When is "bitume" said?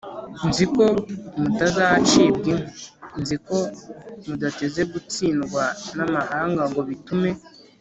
6.89-7.29